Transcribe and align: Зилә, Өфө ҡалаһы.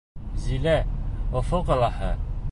Зилә, 0.45 0.73
Өфө 1.41 1.63
ҡалаһы. 1.71 2.13